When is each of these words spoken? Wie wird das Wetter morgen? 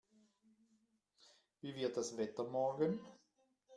Wie 1.61 1.75
wird 1.75 1.95
das 1.95 2.17
Wetter 2.17 2.43
morgen? 2.45 2.99